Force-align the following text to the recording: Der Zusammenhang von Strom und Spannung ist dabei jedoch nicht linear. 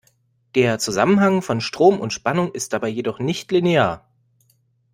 Der 0.55 0.79
Zusammenhang 0.79 1.43
von 1.43 1.61
Strom 1.61 1.99
und 1.99 2.11
Spannung 2.11 2.51
ist 2.53 2.73
dabei 2.73 2.87
jedoch 2.87 3.19
nicht 3.19 3.51
linear. 3.51 4.03